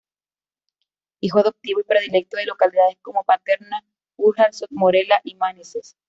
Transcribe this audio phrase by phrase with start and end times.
[1.19, 3.85] Hijo adoptivo y predilecto de localidades como Paterna,
[4.17, 5.95] Burjassot, Morella y Manises.